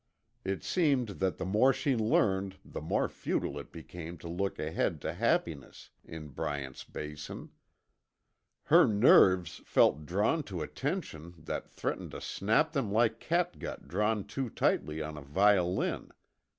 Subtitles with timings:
[0.43, 4.99] It seemed that the more she learned the more futile it became to look ahead
[5.01, 7.51] to happiness in Bryant's Basin.
[8.63, 14.23] Her nerves felt drawn to a tension that threatened to snap them like catgut drawn
[14.23, 16.09] too tightly on a violin.